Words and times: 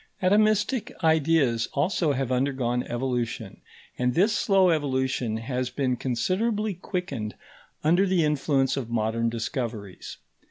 Atomistic 0.23 0.91
ideas 1.03 1.67
also 1.73 2.13
have 2.13 2.31
undergone 2.31 2.81
evolution, 2.89 3.61
and 3.99 4.15
this 4.15 4.33
slow 4.35 4.71
evolution 4.71 5.37
has 5.37 5.69
been 5.69 5.95
considerably 5.95 6.73
quickened 6.73 7.35
under 7.83 8.07
the 8.07 8.23
influence 8.25 8.75
of 8.75 8.89
modern 8.89 9.29
discoveries. 9.29 10.17